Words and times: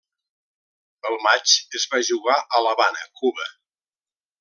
El 1.09 1.19
matx 1.27 1.55
es 1.81 1.87
va 1.93 2.03
jugar 2.11 2.41
a 2.61 2.65
l'Havana, 2.67 3.09
Cuba. 3.23 3.51